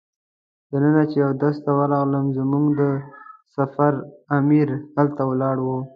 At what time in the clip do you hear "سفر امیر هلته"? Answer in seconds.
3.55-5.21